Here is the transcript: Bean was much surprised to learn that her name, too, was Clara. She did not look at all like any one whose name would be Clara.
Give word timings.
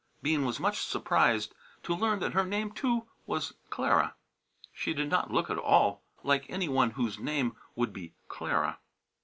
Bean 0.23 0.43
was 0.45 0.59
much 0.59 0.79
surprised 0.81 1.53
to 1.83 1.93
learn 1.93 2.17
that 2.21 2.33
her 2.33 2.43
name, 2.43 2.71
too, 2.71 3.07
was 3.27 3.53
Clara. 3.69 4.15
She 4.73 4.95
did 4.95 5.11
not 5.11 5.29
look 5.29 5.51
at 5.51 5.59
all 5.59 6.01
like 6.23 6.49
any 6.49 6.67
one 6.67 6.89
whose 6.89 7.19
name 7.19 7.55
would 7.75 7.93
be 7.93 8.15
Clara. 8.27 8.79